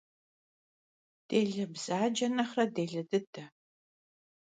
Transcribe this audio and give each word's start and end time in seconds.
Dêle 1.27 1.63
bzace 1.73 2.27
nexhre 2.35 2.65
dêle 2.75 2.99
dıde. 3.09 3.43